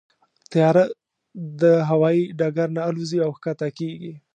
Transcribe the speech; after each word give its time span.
طیاره 0.51 0.83
د 1.61 1.63
هوايي 1.89 2.23
ډګر 2.39 2.67
نه 2.77 2.81
الوزي 2.89 3.19
او 3.25 3.31
کښته 3.43 3.67
کېږي. 3.77 4.13